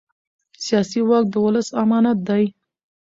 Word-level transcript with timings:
سیاسي 0.65 1.01
واک 1.09 1.25
د 1.31 1.35
ولس 1.45 1.67
امانت 1.83 2.19
دی 2.27 2.43